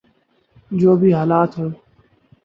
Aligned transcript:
جو 0.71 0.95
بھی 0.95 1.13
حالات 1.13 1.51
ہوں۔ 1.57 1.69